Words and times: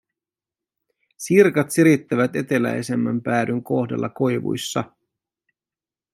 Sirkat 1.17 1.71
sirittävät 1.71 2.35
eteläisemmän 2.35 3.21
päädyn 3.21 3.63
kohdalla 3.63 4.09
koivuissa. 4.09 4.83